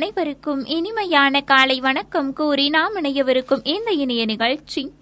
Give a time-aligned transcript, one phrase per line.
[0.00, 4.92] அனைவருக்கும் இனிமையான காலை வணக்கம் கூறி நாம் இணையவிருக்கும் இந்த இனிய நிகழ்ச்சி.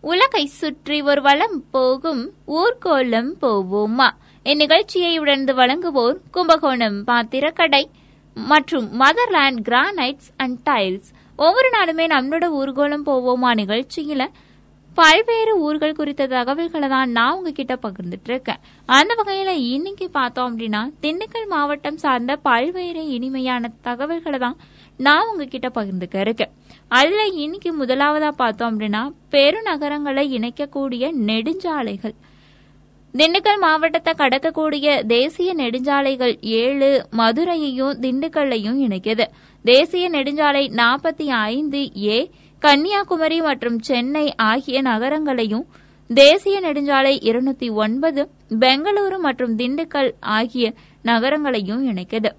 [0.00, 4.10] உலகை சுற்றி ஒரு வளம் போகும் ஊர்கோலம் போவோமா?
[4.44, 7.90] இந்நிகழ்ச்சியை உடந்து வழங்குவோர் கும்பகோணம் பாத்திரக்கடை
[8.34, 11.10] மற்றும் மதர்லேண்ட் கிரானைட்ஸ் அண்ட் டைல்ஸ்.
[11.36, 14.26] ஒவ்வொரு நாளுமே நம்மளோட ஊர்கோலம் போவோமா நிகழ்ச்சியில
[14.94, 21.48] பல்வேறு ஊர்கள் குறித்த தகவல்களை தான் நான் உங்ககிட்ட பகிர்ந்துட்டு இருக்கேன் அந்த வகையில இன்னைக்கு பார்த்தோம் அப்படின்னா திண்டுக்கல்
[21.48, 24.58] மாவட்டம் சார்ந்த பல்வேறு இனிமையான தகவல்களை தான்
[24.96, 26.52] நான் உங்ககிட்ட பகிர்ந்துக்க இருக்கேன்.
[26.88, 32.14] அதுல இன்னைக்கு முதலாவதா பார்த்தோம் அப்படின்னா பெருநகரங்களை இணைக்கக்கூடிய நெடுஞ்சாலைகள்.
[33.14, 39.26] திண்டுக்கல் மாவட்டத்தை கடக்கக்கூடிய தேசிய நெடுஞ்சாலைகள் ஏழு மதுரையையும் திண்டுக்கல்லையும் இணைக்குது.
[39.64, 42.18] தேசிய நெடுஞ்சாலை நாற்பத்தி ஐந்து ஏ
[42.64, 45.64] கன்னியாகுமரி மற்றும் சென்னை ஆகிய நகரங்களையும்
[46.10, 48.22] தேசிய நெடுஞ்சாலை இருநூத்தி ஒன்பது
[48.60, 50.66] பெங்களூரு மற்றும் திண்டுக்கல் ஆகிய
[51.02, 52.30] நகரங்களையும் இணைக்குது.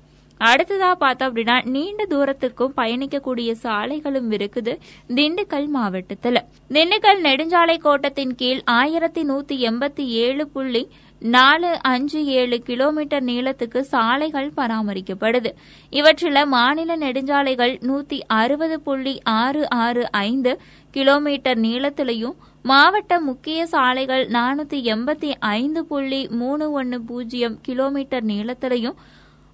[0.41, 4.73] அடுத்ததா பார்த்தோம் அப்படின்னா நீண்ட தூரத்துக்கும் பயணிக்கக்கூடிய சாலைகளும் இருக்குது
[5.15, 6.41] திண்டுக்கல் மாவட்டத்தில்.
[6.73, 10.83] திண்டுக்கல் நெடுஞ்சாலை கோட்டத்தின் கீழ் ஆயிரத்தி நூத்தி எண்பத்தி ஏழு புள்ளி
[11.21, 15.51] நாலு அஞ்சு ஏழு கிலோமீட்டர் நீளத்துக்கு சாலைகள் பராமரிக்கப்படுது.
[15.89, 20.59] இவற்றில் மாநில நெடுஞ்சாலைகள் நூத்தி அறுபது புள்ளி ஆறு ஆறு ஐந்து
[20.91, 28.95] கிலோமீட்டர் நீளத்திலையும் மாவட்ட முக்கிய சாலைகள் நானூத்தி எண்பத்தி ஐந்து புள்ளி மூணு ஒன்று பூஜ்ஜியம் கிலோமீட்டர் நீளத்திலையும்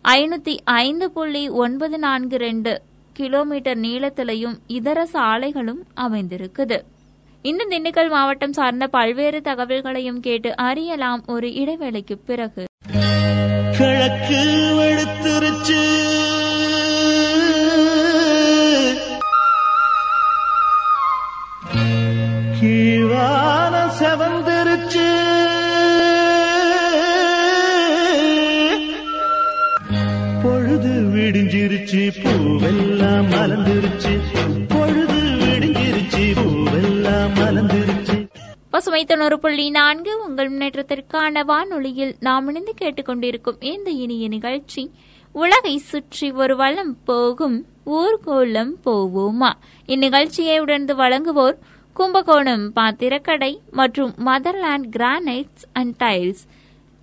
[0.06, 2.82] ஐநூத்தி ஐந்து புள்ளி ஒன்பது நான்கு ரெண்டு
[3.14, 6.80] கிலோமீட்டர் நீளத்திலையும் இதர சாலைகளும் அமைந்திருக்குது.
[7.44, 12.66] இந்த திண்டுக்கல் மாவட்டம் சார்ந்த பல்வேறு தகவல்களையும் கேட்டு அறியலாம் ஒரு இடைவேளைக்கு பிறகு.
[13.78, 14.42] கிழக்கு
[14.80, 15.82] வெளுத்துருச்சு
[22.60, 25.08] கீழான செவந்திருச்சு.
[30.44, 34.31] பொழுது விடிஞ்சிருச்சு பூவெல்லாம் மலர்ந்துருச்சு.
[38.82, 44.92] பசுமை தொண்ணூறு புள்ளி நான்கு உங்கள் முன்னேற்றத்திற்கான வானொலியில் நாம் இணைந்து கேட்டுக்கொண்டிருக்கும் இந்த இனிய நிகழ்ச்சி.
[45.32, 49.52] உலகை சுற்றி ஒரு வளம் போகும் ஊர்கோலம் போவோமா?
[49.88, 51.58] இந்நிகழ்ச்சியை உடனே வழங்குவோர்
[51.94, 56.44] கும்பகோணம் பாத்திரக்கடை மற்றும் மதர்லேண்ட் கிரானைட்ஸ் அண்ட் டைல்ஸ்.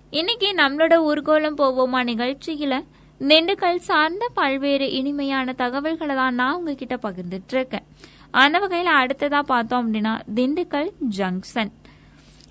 [0.09, 2.83] இன்னைக்கு நம்மளோட ஊர்கோலம் போவோமா நிகழ்ச்சியில
[3.19, 7.87] திண்டுக்கல் சார்ந்த பல்வேறு இனிமையான தகவல்களை தான் நான் உங்ககிட்ட பகிர்ந்துட்டு இருக்கேன்.
[8.31, 11.71] அந்த வகையில் அடுத்ததா பார்த்தோம் அப்படின்னா திண்டுக்கல் ஜங்ஷன்.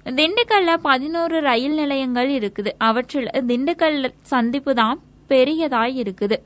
[0.04, 2.72] திண்டுக்கல்ல பதினோரு ரயில் நிலையங்கள் இருக்குது.
[2.78, 6.36] அவற்றில் திண்டுக்கல் சந்திப்பு தான் பெரியதாய் இருக்குது.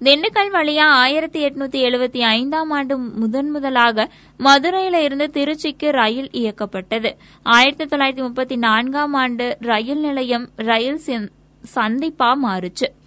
[0.00, 7.16] திண்டுக்கல் வழியா ஆயிரத்தி எட்நூத்தி எழுபத்தி ஐந்தாம் ஆண்டு முதன் முதலாக மதுரையில இருந்து திருச்சிக்கு ரயில் இயக்கப்பட்டது.
[7.42, 11.30] ஆயிரத்தி தொள்ளாயிரத்தி முப்பத்தி நான்காம் ஆண்டு ரயில் நிலையம் ரயில் சந்-
[11.74, 13.05] சந்திப்பா மாறுச்சு.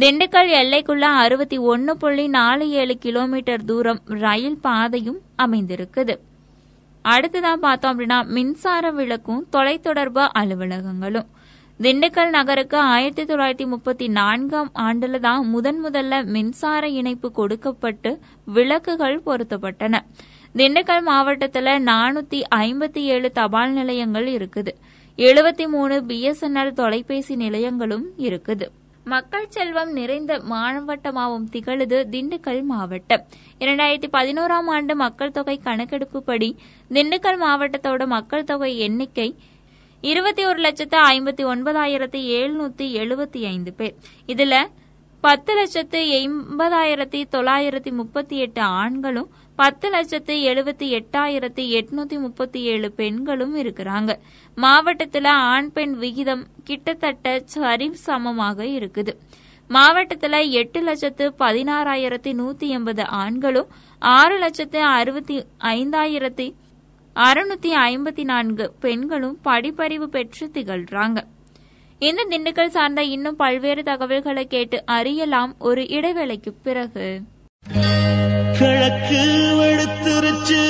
[0.00, 6.14] திண்டுக்கல் எல்லைக்குள்ள அறுபத்தி ஒன்னு புள்ளி நாலு ஏழு கிலோமீட்டர் தூரம் ரயில் பாதையும் அமைந்திருக்குது.
[7.04, 11.26] அடுத்ததான் பார்த்தோம் அப்படின்னா மின்சார விளக்கும் தொலைத்தொடர்பு அலுவலகங்களும்.
[11.80, 18.12] திண்டுக்கல் நகருக்கு ஆயிரத்தி தொள்ளாயிரத்தி முப்பத்தி நான்காம் ஆண்டுல தான் முதன் முதல்ல மின்சார இணைப்பு கொடுக்கப்பட்டு
[18.44, 20.00] விளக்குகள் பொருத்தப்பட்டன.
[20.54, 24.74] திண்டுக்கல் மாவட்டத்தில் நானூத்தி ஐம்பத்தி ஏழு தபால் நிலையங்கள் இருக்குது.
[25.18, 28.68] எழுபத்தி மூணு பிஎஸ்என்எல் தொலைபேசி நிலையங்களும் இருக்குது.
[29.04, 33.24] மக்கள் செல்வம் நிறைந்த மாவட்டமாகவும் திகழுது திண்டுக்கல் மாவட்டம்.
[33.58, 36.56] இரண்டாயிரத்தி பதினோராம் ஆண்டு மக்கள் தொகை கணக்கெடுப்புப்படி
[36.90, 39.36] திண்டுக்கல் மாவட்டத்தோட மக்கள் தொகை எண்ணிக்கை
[40.00, 43.94] இருபத்தி ஒரு லட்சத்து ஐம்பத்தி ஒன்பதாயிரத்தி எழுநூத்தி எழுபத்தி ஐந்து பேர்.
[44.26, 44.66] இதுல
[45.20, 53.54] பத்து லட்சத்து எண்பதாயிரத்தி தொள்ளாயிரத்தி முப்பத்தி எட்டு ஆண்களும் பத்து லட்சத்து எழுபத்தி எட்டாயிரத்தி எட்நூத்தி முப்பத்தி ஏழு பெண்களும்
[53.62, 54.12] இருக்கிறாங்க.
[54.56, 59.12] மாவட்டத்தில் ஆண் பெண் விகிதம் கிட்டத்தட்ட சரி சமமாக இருக்குது.
[59.70, 66.46] மாவட்டத்தில் எட்டு லட்சத்து பதினாறாயிரத்தி நூத்தி எண்பது ஆண்களும் ஆறு லட்சத்து அறுபத்தி ஐந்தாயிரத்தி
[67.16, 71.18] அறுநூத்தி ஐம்பத்தி நான்கு பெண்களும் படிப்பறிவு பெற்று திகழ்றாங்க.
[71.98, 77.06] இந்த திண்டுக்கல் சார்ந்த இன்னும் பல்வேறு தகவல்களை கேட்டு அறியலாம் ஒரு இடைவேளைக்கு பிறகு.
[78.58, 79.22] கிழக்கு
[79.60, 80.62] வெளுத்துருச்சு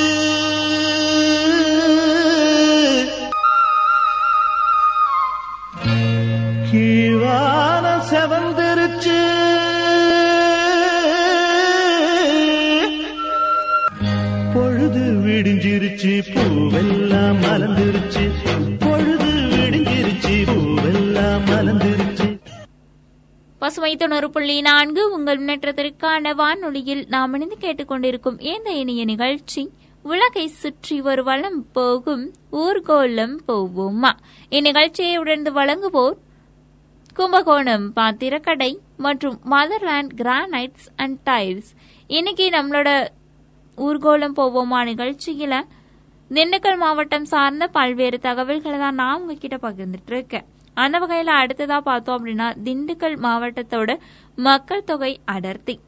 [6.71, 9.19] கீழான செவந்திருச்சு.
[14.55, 18.25] பொழுது விடிஞ்சிருச்சு பூவெல்லாம் மலர்ந்துருச்சு.
[23.65, 29.71] பசுமை தொண்ணூறு புள்ளி நான்கு உங்கள் முன்னேற்றத்திற்கான வானொலியில் நாம் இணைந்து கேட்டுக்கொண்டிருக்கும் இந்த இனிய நிகழ்ச்சி
[30.03, 34.11] உலகை சுற்றி ஒரு வளம் போகும் ஊர்கோலம் போவோமா?
[34.51, 36.17] இந்நிகழ்ச்சியை உடனே வழங்குவோர்
[37.15, 41.71] கும்பகோணம் பாத்திரக்கடை மற்றும் மதர்லேண்ட் கிரானைட்ஸ் அண்ட் டைல்ஸ்.
[42.07, 43.09] இன்னைக்கு நம்மளோட
[43.77, 45.63] ஊர்கோலம் போவோமா நிகழ்ச்சியில
[46.31, 50.45] திண்டுக்கல் மாவட்டம் சார்ந்த பல்வேறு தகவல்களை தான் நான் உங்ககிட்ட பகிர்ந்துட்டு இருக்கேன்.
[50.75, 53.97] அந்த வகையில அடுத்ததா பார்த்தோம் அப்படின்னா திண்டுக்கல் மாவட்டத்தோட
[54.37, 55.81] மக்கள் தொகை அடர்த்தி.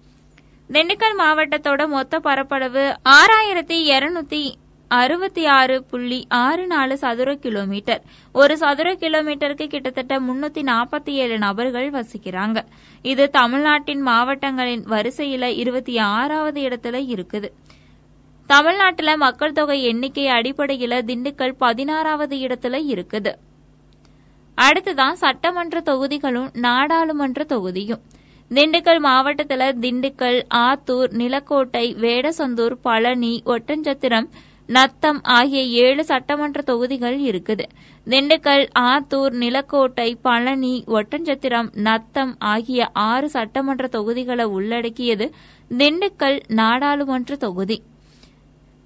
[0.73, 4.55] திண்டுக்கல் மாவட்டத்தோட மொத்த பரப்பளவு ஆறாயிரத்தி இருநூத்தி
[4.89, 8.03] அறுபத்தி ஆறு புள்ளி ஆறு நாலு சதுர கிலோமீட்டர்.
[8.33, 12.59] ஒரு சதுர கிலோமீட்டருக்கு கிட்டத்தட்ட முன்னூத்தி நாற்பத்தி ஏழு நபர்கள் வசிக்கிறாங்க.
[13.03, 17.51] இது தமிழ்நாட்டின் மாவட்டங்களின் வரிசையில இருபத்தி ஆறாவது இடத்துல இருக்குது.
[18.47, 23.33] தமிழ்நாட்டில் மக்கள் தொகை எண்ணிக்கை அடிப்படையில் திண்டுக்கல் பதினாறாவது இடத்துல இருக்குது.
[24.65, 28.03] அடுத்துதான் சட்டமன்ற தொகுதிகளும் நாடாளுமன்ற தொகுதியும்.
[28.51, 34.29] திண்டுக்கல் மாவட்டத்தில் திண்டுக்கல் ஆத்தூர் நிலக்கோட்டை வேடசந்தூர் பழனி ஒட்டஞ்சத்திரம்
[34.67, 37.65] நத்தம் ஆகிய ஏழு சட்டமன்ற தொகுதிகள் இருக்குது.
[38.07, 45.29] திண்டுக்கல் ஆத்தூர் நிலக்கோட்டை பழனி ஒட்டஞ்சத்திரம் நத்தம் ஆகிய ஆறு சட்டமன்ற தொகுதிகளை உள்ளடக்கியது
[45.71, 47.83] திண்டுக்கல் நாடாளுமன்ற தொகுதி.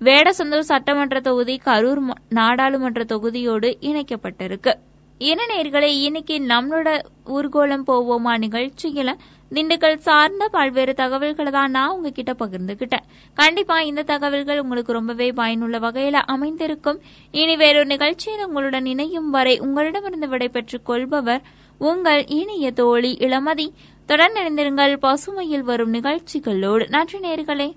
[0.01, 4.75] வேடசந்தூர் சட்டமன்ற தொகுதி கரூர் நாடாளுமன்ற தொகுதியோடு இணைக்கப்பட்டிருக்கு.
[5.23, 9.15] என்ன நேர்களை இன்னைக்கு நம்மளோட ஊர்கோலம் போவோமா நிகழ்ச்சியில
[9.53, 13.05] திண்டுக்கல் சார்ந்த பல்வேறு தகவல்களை தான் நான் உங்ககிட்ட பகிர்ந்துகிட்டேன்.
[13.35, 17.01] கண்டிப்பா இந்த தகவல்கள் உங்களுக்கு ரொம்பவே பயனுள்ள வகையில அமைந்திருக்கும்.
[17.31, 21.43] இனி வேறொரு நிகழ்ச்சியில் உங்களுடன் இணையும் வரை உங்களிடமிருந்து விடைபெற்றுக் கொள்பவர்
[21.79, 23.69] உங்கள் இனிய தோழி இளமதி.
[24.07, 26.89] தொடர்ந்து இணைந்திருங்கள் பசுமையில் வரும் நிகழ்ச்சிகளோடு.
[26.89, 27.73] நன்றி நேர்களே.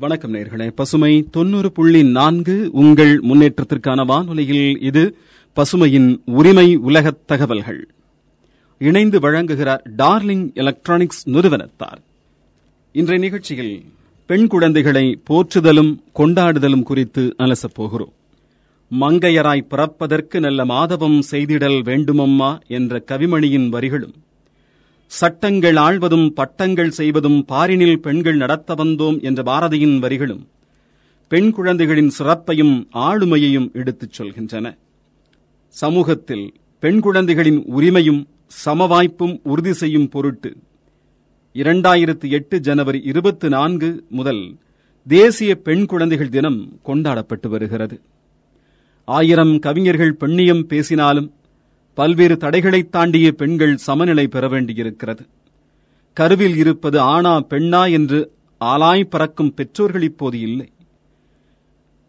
[0.00, 0.70] வணக்கம் நேர்களே.
[0.70, 5.16] பசுமை தொன்னூறு புள்ளி நான்கு உங்கள் முன்னேற்றத்திற்கான வானொலியில் இது
[5.56, 7.88] பசுமையின் உரிமை உலகத் தகவல்கள்.
[8.78, 12.00] இணைந்து வழங்குகிறார் டார்லிங் எலக்ட்ரானிக்ஸ் நிறுவனத்தார்.
[12.92, 13.84] இன்றைய நிகழ்ச்சியில்
[14.26, 18.12] பெண் குழந்தைகளை போற்றுதலும் கொண்டாடுதலும் குறித்து அலசப் போகிறோம்.
[19.00, 24.14] மங்கையராய் பிறப்பதற்கு நல்ல மாதவம் செய்திடல் வேண்டுமம்மா என்ற கவிமணியின் வரிகளும்
[25.10, 30.42] சட்டங்கள் ஆள்வதும் பட்டங்கள் செய்வதும் பாரினில் பெண்கள் நடத்த வந்தோம் என்ற பாரதியின் வரிகளும்
[31.28, 34.66] பெண் குழந்தைகளின் சிறப்பையும் ஆளுமையையும் எடுத்துச் சொல்கின்றன.
[35.68, 36.46] சமூகத்தில்
[36.78, 38.22] பெண் குழந்தைகளின் உரிமையும்
[38.64, 40.50] சமவாய்ப்பும் உறுதி செய்யும் பொருட்டு
[41.54, 44.42] இரண்டாயிரத்து எட்டு ஜனவரி இருபத்தி நான்கு முதல்
[45.06, 48.00] தேசிய பெண் குழந்தைகள் தினம் கொண்டாடப்பட்டு வருகிறது.
[49.04, 51.28] ஆயிரம் கவிஞர்கள் பெண்ணியம் பேசினாலும்
[52.00, 55.26] பல்வேறு தடைகளைத் தாண்டிய பெண்கள் சமநிலை பெற வேண்டியிருக்கிறது.
[56.14, 58.32] கருவில் இருப்பது ஆணா பெண்ணா என்று
[58.64, 60.72] ஆலாய் பறக்கும் பெற்றோர்கள் இப்போது இல்லை.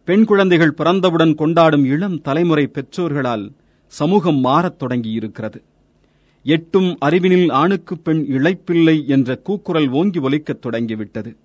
[0.04, 3.52] பெண் குழந்தைகள் பிறந்தவுடன் கொண்டாடும் இளம் தலைமுறை பெற்றோர்களால்
[3.86, 5.62] சமூகம் மாறத் தொடங்கியிருக்கிறது.
[6.42, 11.36] எட்டும் அறிவினில் ஆணுக்கு பெண் இழைப்பில்லை என்ற கூக்குரல் ஓங்கி ஒலிக்கத் தொடங்கிவிட்டது.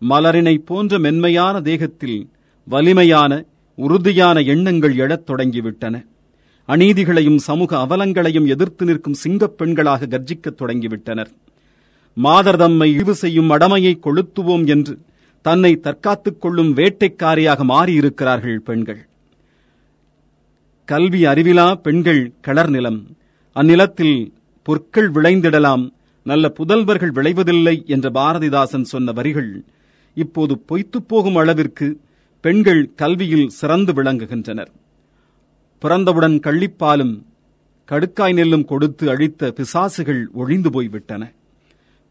[0.00, 2.28] மலரினை போன்ற மென்மையான தேகத்தில்
[2.64, 3.44] வலிமையான
[3.76, 6.04] உறுதியான எண்ணங்கள் எழத் தொடங்கிவிட்டன.
[6.68, 11.26] அநீதிகளையும் சமூக அவலங்களையும் எதிர்த்து நிற்கும் சிங்கப் பெண்களாக கர்ஜிக்கத் தொடங்கிவிட்டனர்.
[12.14, 14.98] மாதர் தம்மை இழிவு செய்யும் அடமையை கொளுத்துவோம் என்று
[15.42, 19.08] தன்னை தற்காத்துக் கொள்ளும் வேட்டைக்காரியாக மாறியிருக்கிறார்கள் பெண்கள்.
[20.84, 23.16] கல்வி அறிவிலா பெண்கள் கிளர் நிலம்.
[23.54, 24.32] அந்நிலத்தில்
[24.62, 25.90] பொற்கள் விளைந்திடலாம்.
[26.22, 29.64] நல்ல புதல்வர்கள் விளைவதில்லை என்ற பாரதிதாசன் சொன்ன வரிகள்
[30.14, 32.00] இப்போது பொய்த்துப் போகும் அளவிற்கு
[32.40, 34.72] பெண்கள் கல்வியில் சிறந்து விளங்குகின்றனர்.
[35.86, 37.14] பிறந்தவுடன் கள்ளிப்பாலும்
[37.88, 41.22] கடுக்காய் நெல்லும் கொடுத்து அழித்த பிசாசுகள் ஒழிந்து போய்விட்டன.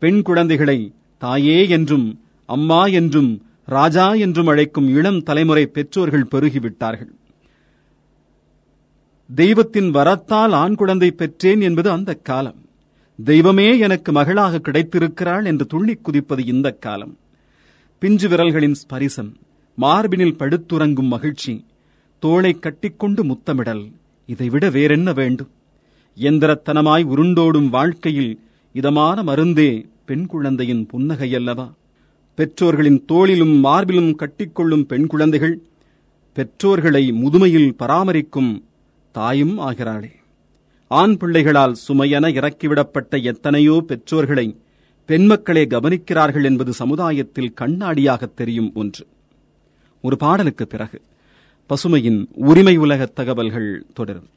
[0.02, 0.80] பெண் குழந்தைகளை
[1.22, 2.08] தாயே என்றும்
[2.50, 3.32] அம்மா என்றும்
[3.68, 7.12] ராஜா என்றும் அழைக்கும் இளம் தலைமுறை பெற்றோர்கள் பெருகிவிட்டார்கள்.
[9.30, 12.60] தெய்வத்தின் வரத்தால் ஆண் குழந்தை பெற்றேன் என்பது அந்த காலம்.
[13.20, 17.14] தெய்வமே எனக்கு மகளாக கிடைத்திருக்கிறாள் என்று துள்ளி குதிப்பது இந்த காலம்.
[18.02, 19.32] பிஞ்சு விரல்களின் ஸ்பரிசம்
[19.78, 21.54] மார்பினில் படுத்துறங்கும் மகிழ்ச்சி
[22.26, 23.92] தோளை கட்டிக்கொண்டு முத்தமிடல்.
[24.26, 25.50] இதைவிட வேறென்ன வேண்டும்?
[26.20, 28.40] எந்திரத்தனமாய் உருண்டோடும் வாழ்க்கையில்
[28.74, 31.74] இதமான மருந்தே பெண் குழந்தையின் புன்னகையல்லவா?
[32.36, 35.60] பெற்றோர்களின் தோளிலும் மார்பிலும் கட்டிக்கொள்ளும் பெண் குழந்தைகள்
[36.34, 38.64] பெற்றோர்களை முதுமையில் பராமரிக்கும்
[39.12, 40.12] தாயும் ஆகிறாளே.
[40.88, 44.56] ஆண் பிள்ளைகளால் சுமையென இறக்கிவிடப்பட்ட எத்தனையோ பெற்றோர்களை
[45.08, 49.08] பெண்மக்களே கவனிக்கிறார்கள் என்பது சமுதாயத்தில் கண்ணாடியாகத் தெரியும் ஒன்று.
[50.02, 51.02] ஒரு பாடலுக்கு பிறகு
[51.70, 54.30] பசுமையின் உரிமை உலக தகவல்கள் தொடரும்.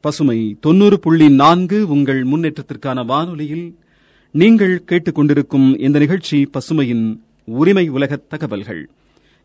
[0.00, 3.78] பசுமை தொன்னூறு புள்ளி நான்கு உங்கள் முன்னேற்றத்திற்கான வானொலியில்
[4.30, 8.90] நீங்கள் கேட்டுக்கொண்டிருக்கும் இந்த நிகழ்ச்சி பசுமையின் உரிமை உலக தகவல்கள்.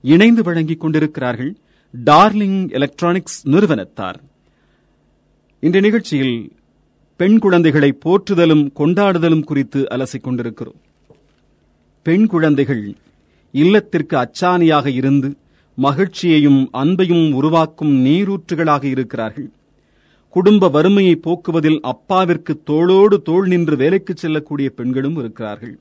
[0.01, 1.57] இணைந்து வழங்கிக் கொண்டிருக்கிறார்கள்
[2.05, 4.19] டார்லிங் எலக்ட்ரானிக்ஸ் நிறுவனத்தார்.
[5.59, 6.51] இந்த நிகழ்ச்சியில்
[7.19, 10.77] பெண் குழந்தைகளை போற்றுதலும் கொண்டாடுதலும் குறித்து அலசிக் கொண்டிருக்கிறோம்.
[12.01, 12.95] பெண் குழந்தைகள்
[13.51, 15.37] இல்லத்திற்கு அச்சாணியாக இருந்து
[15.75, 19.49] மகிழ்ச்சியையும் அன்பையும் உருவாக்கும் நீரூற்றுகளாக இருக்கிறார்கள்.
[20.29, 25.79] குடும்ப வறுமையை போக்குவதில் அப்பாவிற்கு தோளோடு தோள் நின்று வேலைக்கு செல்லக்கூடிய பெண்களும் இருக்கிறார்கள்.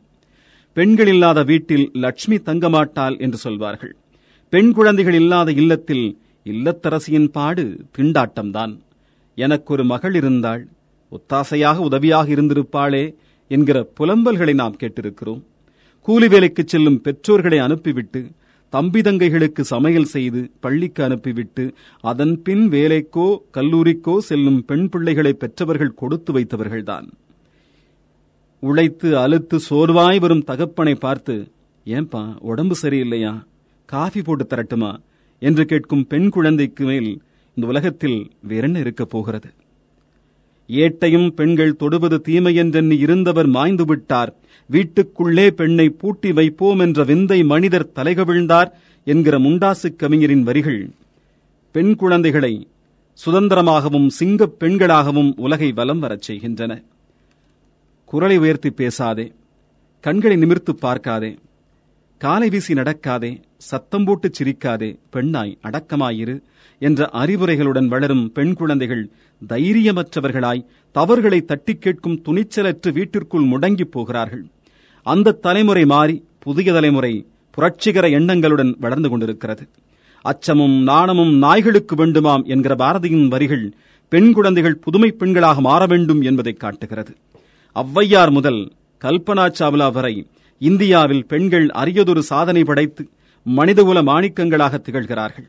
[0.72, 3.96] பெண்கள் இல்லாத வீட்டில் லட்சுமி தங்கமாட்டாள் என்று சொல்வார்கள்.
[4.48, 8.78] பெண் குழந்தைகள் இல்லாத இல்லத்தில் இல்லத்தரசியின் பாடு திண்டாட்டம்தான்.
[9.34, 10.68] எனக்கொரு மகள் இருந்தாள்.
[11.10, 13.14] ஒத்தாசையாக உதவியாக இருந்திருப்பாளே
[13.48, 15.42] என்கிற புலம்பல்களை நாம் கேட்டிருக்கிறோம்.
[16.00, 18.30] கூலி வேலைக்கு செல்லும் பெற்றோர்களை அனுப்பிவிட்டு
[18.70, 26.32] தம்பி தங்கைகளுக்கு சமையல் செய்து பள்ளிக்கு அனுப்பிவிட்டு அதன் பின் வேலைக்கோ கல்லூரிக்கோ செல்லும் பெண் பிள்ளைகளை பெற்றவர்கள் கொடுத்து
[26.32, 27.08] வைத்தவர்கள்தான்.
[28.60, 31.50] உழைத்து அலுத்து சோர்வாய் வரும் தகப்பனை பார்த்து
[31.86, 33.42] ஏன்பா உடம்பு சரியில்லையா?
[33.86, 34.98] காஃபி போட்டு தரட்டுமா?
[35.38, 37.22] என்று கேட்கும் பெண் குழந்தைக்கு மேல்
[37.54, 39.50] இந்த உலகத்தில் வேறென்ன இருக்கப் போகிறது?
[40.68, 44.34] ஏட்டையும் பெண்கள் தொடுவது தீமையென்றெண்ணி இருந்தவர் மாய்ந்து விட்டார்.
[44.66, 48.70] வீட்டுக்குள்ளே பெண்ணை பூட்டி வைப்போம் என்ற விந்தை மனிதர் தலைகவிழ்ந்தார்
[49.04, 50.90] என்கிற முண்டாசு கவிஞரின் வரிகள்.
[51.70, 52.66] பெண் குழந்தைகளை
[53.26, 56.82] சுதந்திரமாகவும் சிங்கப் பெண்களாகவும் உலகை வலம் வரச் செய்கின்றன.
[58.04, 59.32] குரலை உயர்த்தி பேசாதே.
[60.00, 61.38] கண்களை நிமிர்த்து பார்க்காதே.
[62.18, 63.40] காலை வீசி நடக்காதே.
[63.56, 64.98] சத்தம் போட்டு சிரிக்காதே.
[65.10, 66.40] பெண்ணாய் அடக்கமாயிரு.
[66.78, 69.04] என்ற அறிவுரைகளுடன் வளரும் பெண் குழந்தைகள்
[69.48, 74.44] தைரியமற்றவர்களாய் தவறுகளை தட்டி கேட்கும் துணிச்சலற்று வீட்டிற்குள் முடங்கி போகிறார்கள்.
[75.06, 77.12] அந்த தலைமுறை மாறி புதிய தலைமுறை
[77.50, 79.64] புரட்சிகர எண்ணங்களுடன் வளர்ந்து கொண்டிருக்கிறது.
[80.24, 83.66] அச்சமும் நாணமும் நாய்களுக்கு வேண்டுமாம் என்கிற பாரதியின் வரிகள்
[84.12, 87.12] பெண் குழந்தைகள் புதுமை பெண்களாக மாற வேண்டும் என்பதை காட்டுகிறது.
[87.76, 88.72] ஔவையார் முதல்
[89.04, 90.14] கல்பனா சாவ்லா வரை
[90.58, 93.02] இந்தியாவில் பெண்கள் அரியதொரு சாதனை படைத்து
[93.44, 95.48] மனிதகுல மாணிக்கங்களாக திகழ்கிறார்கள்.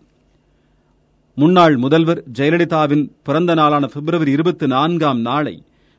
[1.38, 5.54] முன்னாள் முதல்வர் ஜெயலலிதாவின் பிறந்த நாளான பிப்ரவரி இருபத்தி நான்காம் நாளை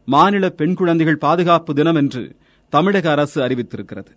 [0.09, 2.23] மாநில பெண் குழந்தைகள் பாதுகாப்பு தினம் என்று
[2.73, 4.13] தமிழக அரசு அறிவித்திருக்கிறது.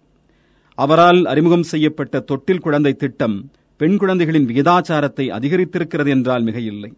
[0.78, 3.38] அவரால் அறிமுகம் செய்யப்பட்ட தொட்டில் குழந்தை திட்டம்
[3.80, 6.92] பெண் குழந்தைகளின் விகிதாச்சாரத்தை அதிகரித்திருக்கிறது என்றால் மிகையில்லை.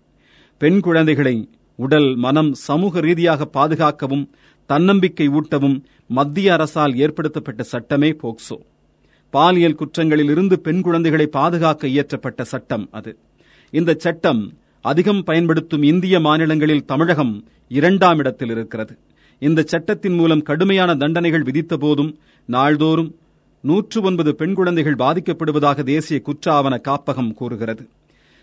[0.61, 1.35] பெண் குழந்தைகளை
[1.79, 4.25] உடல் மனம் சமூக ரீதியாக பாதுகாக்கவும்
[4.69, 8.59] தன்னம்பிக்கை ஊட்டவும் மத்திய அரசால் ஏற்படுத்தப்பட்ட சட்டமே போக்சோ.
[9.33, 13.13] பாலியல் குற்றங்களில் இருந்து பெண் குழந்தைகளை பாதுகாக்க இயற்றப்பட்ட சட்டம் அது.
[13.71, 18.97] இந்த சட்டம் அதிகம் பயன்படுத்தும் இந்திய மாநிலங்களில் தமிழகம் இரண்டாம் இடத்தில் இருக்கிறது.
[19.39, 23.15] இந்த சட்டத்தின் மூலம் கடுமையான தண்டனைகள் விதித்த போதும் நாள்தோறும்
[23.61, 27.87] நூற்று ஒன்பது பெண் குழந்தைகள் பாதிக்கப்படுவதாக தேசிய குற்ற ஆவண காப்பகம் கூறுகிறது.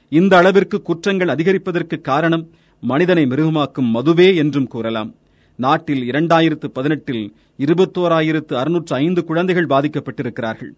[0.08, 2.50] இந்த அளவிற்கு குற்றங்கள் அதிகரிப்பதற்கு காரணம்
[2.80, 5.14] மனிதனை மிருகமாக்கும் மதுவே என்றும் கூறலாம்.
[5.56, 10.72] நாட்டில் இரண்டாயிரத்து பதினெட்டில் இருபத்தோராயிரத்து அறுநூற்று ஐந்து குழந்தைகள் பாதிக்கப்பட்டிருக்கிறார்கள்.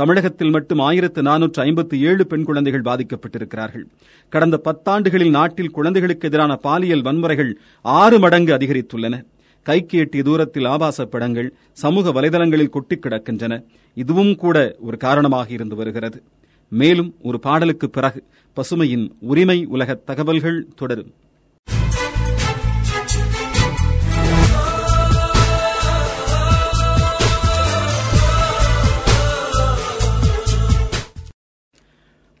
[0.00, 3.82] தமிழகத்தில் மட்டும் ஆயிரத்து நானூற்று ஐம்பத்தி ஏழு பெண் குழந்தைகள் பாதிக்கப்பட்டிருக்கிறார்கள்.
[4.28, 7.50] கடந்த பத்தாண்டுகளில் நாட்டில் குழந்தைகளுக்கு எதிரான பாலியல் வன்முறைகள்
[7.82, 9.24] ஆறு மடங்கு அதிகரித்துள்ளன.
[9.62, 13.62] கைக்கு எட்டிய தூரத்தில் ஆபாச படங்கள் சமூக வலைதளங்களில் கொட்டிக் கிடக்கின்றன.
[13.94, 16.22] இதுவும் கூட ஒரு காரணமாக இருந்து வருகிறது.
[16.68, 18.24] மேலும் ஒரு பாடலுக்கு பிறகு
[18.56, 21.12] பசுமையின் உரிமை உலக தகவல்கள் தொடரும்.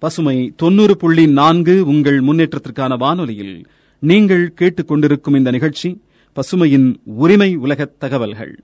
[0.02, 3.66] பசுமை தொண்ணூறு புள்ளி நான்கு உங்கள் முன்னேற்றத்திற்கான வானொலியில்
[3.98, 5.88] நீங்கள் கேட்டுக்கொண்டிருக்கும் இந்த நிகழ்ச்சி
[6.36, 8.62] பசுமையின் உரிமை உலக தகவல்கள்.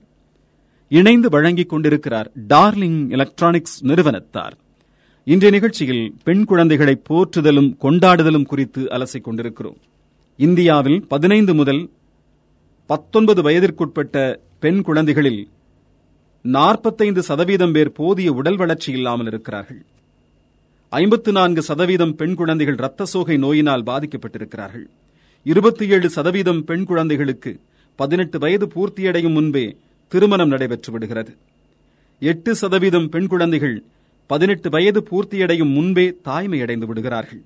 [0.91, 4.55] இணைந்து வழங்கிக் கொண்டிருக்கிறார் டார்லிங் எலக்ட்ரானிக்ஸ் நிறுவனத்தார்.
[5.23, 9.77] இன்றைய நிகழ்ச்சியில் பெண் குழந்தைகளை போற்றுதலும் கொண்டாடுதலும் குறித்து அலசிக் கொண்டிருக்கிறோம்.
[10.37, 11.89] இந்தியாவில் பதினைந்து முதல்
[12.85, 15.47] பத்தொன்பது வயதிற்குட்பட்ட பெண் குழந்தைகளில்
[16.41, 19.85] நாற்பத்தைந்து சதவீதம் பேர் போதிய உடல் வளர்ச்சி இல்லாமல் இருக்கிறார்கள்.
[20.89, 24.85] ஐம்பத்து நான்கு சதவீதம் பெண் குழந்தைகள் இரத்த சோகை நோயினால் பாதிக்கப்பட்டிருக்கிறார்கள்.
[25.43, 27.59] இருபத்தி ஏழு சதவீதம் பெண் குழந்தைகளுக்கு
[27.95, 29.77] பதினெட்டு வயது பூர்த்தியடையும் முன்பே
[30.07, 31.37] திருமணம் நடைபெற்று விடுகிறது.
[32.19, 33.83] எட்டு சதவீதம் பெண் குழந்தைகள்
[34.27, 37.41] பதினெட்டு வயது பூர்த்தியடையும் முன்பே தாய்மையடைந்து விடுகிறார்கள்.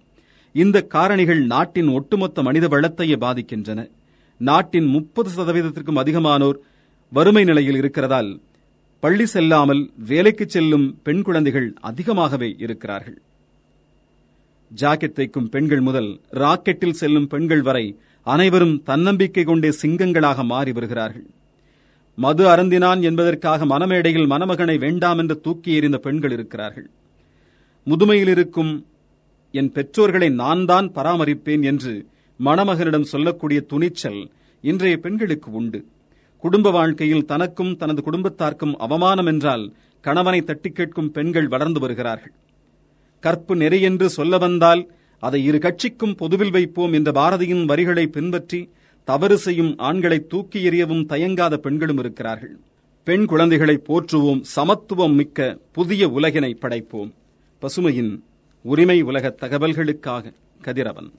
[0.55, 3.89] இந்த காரணிகள் நாட்டின் ஒட்டுமொத்த மனித வளத்தையே பாதிக்கின்றன.
[4.37, 6.61] நாட்டின் முப்பது சதவீதத்திற்கும் அதிகமானோர்
[7.09, 8.31] வறுமை நிலையில் இருக்கிறதால்
[8.99, 13.19] பள்ளி செல்லாமல் வேலைக்கு செல்லும் பெண் குழந்தைகள் அதிகமாகவே இருக்கிறார்கள்.
[14.79, 17.85] ஜாக்கெட் தைக்கும் பெண்கள் முதல் ராக்கெட்டில் செல்லும் பெண்கள் வரை
[18.27, 21.25] அனைவரும் தன்னம்பிக்கை கொண்டே சிங்கங்களாக மாறி வருகிறார்கள்.
[22.17, 26.89] மது அருந்தினான் என்பதற்காக மனமேடையில் மணமகனை வேண்டாம் என்று தூக்கி எறிந்த பெண்கள் இருக்கிறார்கள்.
[27.87, 28.85] முதுமையில் இருக்கும்
[29.51, 31.93] என் பெற்றோர்களை நான் தான் பராமரிப்பேன் என்று
[32.39, 34.21] மணமகனிடம் சொல்லக்கூடிய துணிச்சல்
[34.61, 35.81] இன்றைய பெண்களுக்கு உண்டு.
[36.43, 39.65] குடும்ப வாழ்க்கையில் தனக்கும் தனது குடும்பத்தார்க்கும் அவமானம் என்றால்
[40.01, 42.33] கணவனை தட்டி கேட்கும் பெண்கள் வளர்ந்து வருகிறார்கள்.
[43.21, 44.81] கற்பு நெறி என்று சொல்ல வந்தால்
[45.23, 48.59] அதை இரு கட்சிக்கும் பொதுவில் வைப்போம் என்ற பாரதியின் வரிகளை பின்பற்றி
[49.07, 52.53] தவறு செய்யும் ஆண்களை தூக்கி எறியவும் தயங்காத பெண்களும் இருக்கிறார்கள்.
[53.07, 57.11] பெண் குழந்தைகளை போற்றுவோம் சமத்துவம் மிக்க புதிய உலகினை படைப்போம்.
[57.61, 58.13] பசுமையின்
[58.65, 61.11] உரிமை உலக தகவல்களுக்காக கதிரவன்.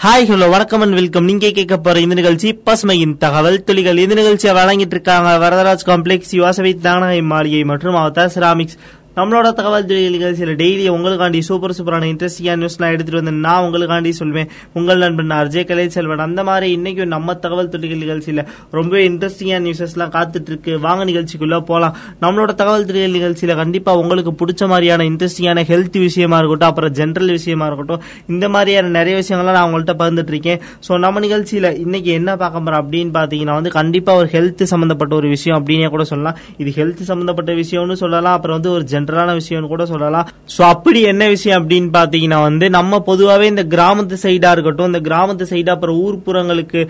[0.00, 3.98] ஹாய் ஹலோ வணக்கம் அண்ட் வெல்கம் நீங்க கேட்க போற இந்த நிகழ்ச்சி பசுமையின் தகவல் துளிகள்.
[3.98, 8.78] இந்த நிகழ்ச்சியை வழங்கிட்டு இருக்காங்க வரதராஜ் காம்ப்ளெக்ஸ் யுவாசவி தானகை மாளிகை மற்றும் அவதார் செராமிக்ஸ்
[9.20, 14.48] நம்மளோட தகவல் துறை நிகழ்ச்சியில் டெய்லி உங்களுக்காண்டி சூப்பர் சூப்பரான இன்ட்ரெஸ்டிங்கான நியூஸ்லாம் எடுத்துட்டு வந்து நான் உங்களுக்காண்டி சொல்வேன்.
[14.78, 16.22] உங்கள் நண்பன் அர்ஜே கலை செல்வன்.
[16.26, 18.42] அந்த மாதிரி இன்னைக்கும் நம்ம தகவல் துறைகள் நிகழ்ச்சியில்
[18.76, 21.96] ரொம்ப இன்ட்ரெஸ்டிங்கான நியூஸஸ்லாம் காத்துட்டு இருக்கு வாங்க நிகழ்ச்சிக்குள்ள போலாம்.
[22.22, 27.66] நம்மளோட தகவல் துறைகள் நிகழ்ச்சியில கண்டிப்பா உங்களுக்கு பிடிச்ச மாதிரியான இன்ட்ரெஸ்டிங்கான ஹெல்த் விஷயமா இருக்கட்டும் அப்புறம் ஜென்ரல் விஷயமா
[27.70, 28.00] இருக்கட்டும்
[28.34, 30.58] இந்த மாதிரியான நிறைய விஷயங்கள்லாம் நான் உங்கள்கிட்ட பகிர்ந்துட்டு இருக்கேன்
[30.88, 35.28] ஸோ நம்ம நிகழ்ச்சியில இன்னைக்கு என்ன பார்க்க போறோம் அப்படின்னு பாத்தீங்கன்னா வந்து கண்டிப்பா ஒரு ஹெல்த் சம்பந்தப்பட்ட ஒரு
[35.36, 36.38] விஷயம் அப்படின்னே கூட சொல்லலாம்.
[36.62, 38.34] இது ஹெல்த் சம்பந்தப்பட்ட விஷயம்னு சொல்லலாம்.
[38.38, 40.28] அப்புறம் வந்து ஒரு ஜென்ரலான விஷயம்னு கூட சொல்லலாம்.
[40.56, 45.46] ஸோ அப்படி என்ன விஷயம் அப்படின்னு பாத்தீங்கன்னா வந்து நம்ம பொதுவாகவே இந்த கிராமத்து சைடா இருக்கட்டும் இந்த கிராமத்து
[45.54, 46.82] சைடா அப்புறம் ஊர்ப்புறங்களுக்கு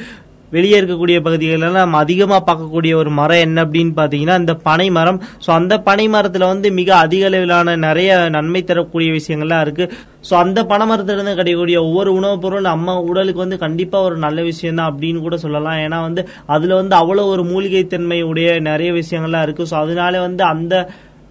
[0.52, 5.18] வெளியே இருக்கக்கூடிய பகுதிகளில் நம்ம அதிகமாக பார்க்கக்கூடிய ஒரு மரம் என்ன அப்படின்னு பார்த்தீங்கன்னா இந்த பனை மரம்.
[5.44, 9.84] ஸோ அந்த பனை மரத்தில் வந்து மிக அதிக அளவிலான நிறைய நன்மை தரக்கூடிய விஷயங்கள்லாம் இருக்கு.
[10.28, 14.80] ஸோ அந்த பனை மரத்திலிருந்து கிடைக்கக்கூடிய ஒவ்வொரு உணவுப் பொருள் நம்ம உடலுக்கு வந்து கண்டிப்பாக ஒரு நல்ல விஷயம்
[14.80, 15.78] தான் அப்படின்னு கூட சொல்லலாம்.
[15.84, 16.24] ஏன்னா வந்து
[16.56, 19.68] அதில் வந்து அவ்வளோ ஒரு மூலிகை தன்மை உடைய நிறைய விஷயங்கள்லாம் இருக்கு.
[19.72, 20.74] ஸோ அதனால வந்து அந்த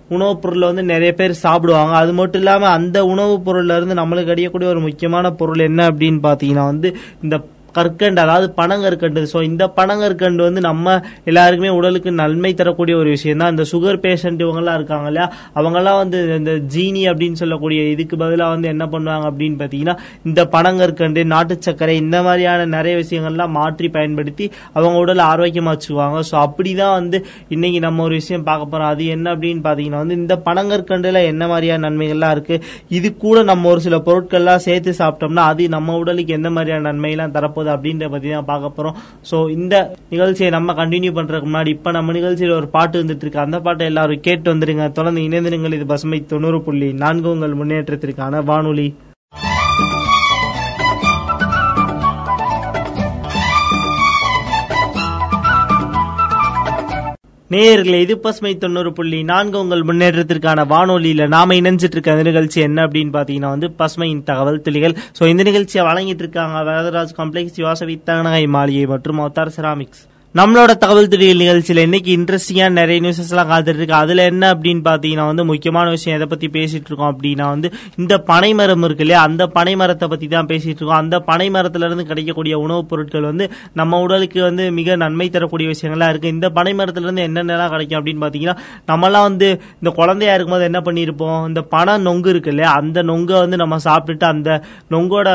[0.10, 1.96] உணவுப் பொருளை வந்து நிறைய பேர் சாப்பிடுவாங்க.
[1.96, 6.66] அது மட்டும் இல்லாமல் அந்த உணவுப் பொருள்ல இருந்து நம்மளுக்கு அடையக்கூடிய ஒரு முக்கியமான பொருள் என்ன அப்படின்னு பாத்தீங்கன்னா
[6.66, 7.42] வந்து இந்த
[7.74, 10.86] கற்கண்டு அதாவது பனங்கற்கண்டு ஸோ இந்த பனங்கற்கண்டு வந்து நம்ம
[11.26, 15.28] எல்லாருக்குமே உடலுக்கு நன்மை தரக்கூடிய ஒரு விஷயம் தான் இந்த சுகர் பேஷண்ட் இவங்கெல்லாம் இருக்காங்க இல்லையா?
[15.56, 21.24] அவங்கெல்லாம் வந்து இந்த ஜீனி அப்படின்னு சொல்லக்கூடிய இதுக்கு பதிலாக வந்து என்ன பண்ணுவாங்க அப்படின்னு பார்த்தீங்கன்னா இந்த பனங்கற்கண்டு
[21.34, 26.20] நாட்டு சர்க்கரை இந்த மாதிரியான நிறைய விஷயங்கள்லாம் மாற்றி பயன்படுத்தி அவங்க உடலை ஆரோக்கியமாக வச்சுக்குவாங்க.
[26.30, 27.18] ஸோ அப்படி தான் வந்து
[27.50, 31.84] இன்னைக்கு நம்ம ஒரு விஷயம் பார்க்க போகிறோம் அது என்ன அப்படின்னு பார்த்தீங்கன்னா வந்து இந்த பனங்கற்கண்டுல என்ன மாதிரியான
[31.88, 32.64] நன்மைகள்லாம் இருக்குது
[32.98, 37.74] இது கூட நம்ம ஒரு சில பொருட்கள்லாம் சேர்த்து சாப்பிட்டோம்னா அது நம்ம உடலுக்கு எந்த மாதிரியான நன்மையெல்லாம் போகுது
[37.76, 38.98] அப்படின்ற பத்தி தான் பார்க்க போறோம்.
[39.32, 39.76] ஸோ இந்த
[40.16, 44.26] நிகழ்ச்சியை நம்ம கண்டினியூ பண்றதுக்கு முன்னாடி இப்ப நம்ம நிகழ்ச்சியில் ஒரு பாட்டு வந்துட்டு இருக்கு அந்த பாட்டை எல்லாரும்
[44.30, 44.88] கேட்டு வந்துருங்க.
[45.00, 45.78] தொடர்ந்து இணைந்திருங்கள்.
[45.80, 48.88] இது பசுமை தொண்ணூறு புள்ளி நான்கு உங்கள் முன்னேற்றத்திற்கான வானொலி.
[57.52, 62.86] நேயர்களே இது பசுமை தொண்ணூறு புள்ளி நான்கு உங்கள் முன்னேற்றத்திற்கான வானொலியில நாம இணைஞ்சிட்டு இருக்க இந்த நிகழ்ச்சி என்ன
[62.88, 64.96] அப்படின்னு பாத்தீங்கன்னா வந்து பசுமையின் தகவல் துளிகள்.
[65.18, 70.04] சோ இந்த நிகழ்ச்சியை வழங்கிட்டு இருக்காங்க வரதராஜ் காம்ப்ளெக்ஸ் யோசவி தகனகை மாளிகை மற்றும் அவதார் செராமிக்ஸ்
[70.36, 75.26] நம்மளோட தகவல் துறையில் நிகழ்ச்சியில இன்னைக்கு இன்ட்ரெஸ்டிங்கான நிறைய நியூஸஸ் எல்லாம் காத்துட்டு இருக்கு அதுல என்ன அப்படின்னு பாத்தீங்கன்னா
[75.26, 79.22] வந்து முக்கியமான விஷயம் எதை பத்தி பேசிட்டு இருக்கோம் அப்படின்னா வந்து இந்த பனை மரம் இருக்கு இல்லையா?
[79.22, 83.48] அந்த பனை மரத்தை பத்தி தான் பேசிட்டு இருக்கோம் அந்த பனை மரத்துல இருந்து கிடைக்கக்கூடிய உணவுப் பொருட்கள் வந்து
[83.74, 86.28] நம்ம உடலுக்கு வந்து மிக நன்மை தரக்கூடிய விஷயங்கள்லாம் இருக்கு.
[86.28, 91.48] இந்த பனை மரத்துல இருந்து என்னென்னலாம் கிடைக்கும் அப்படின்னு பாத்தீங்கன்னா நம்மலாம் வந்து இந்த குழந்தையா இருக்கும்போது என்ன பண்ணியிருப்போம்?
[91.48, 92.72] இந்த பனை நொங்கு இருக்கு இல்லையா?
[92.74, 94.62] அந்த நொங்கை வந்து நம்ம சாப்பிட்டுட்டு அந்த
[94.92, 95.30] நொங்கோட